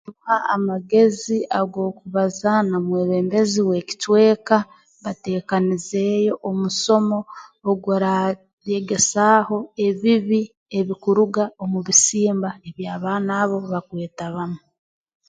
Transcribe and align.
uha 0.11 0.37
amagezi 0.55 1.37
ag'okubazaaho 1.59 2.61
n'omwebembezi 2.69 3.59
w'ekicweka 3.69 4.57
bateekanizeeyo 5.03 6.33
omusomo 6.49 7.17
oguraayegesaaho 7.69 9.57
ebibi 9.87 10.41
ebikuruga 10.79 11.43
omu 11.63 11.79
bisimba 11.87 12.49
eby'abaana 12.67 13.31
abo 13.41 13.57
bakwetabamu 13.71 14.59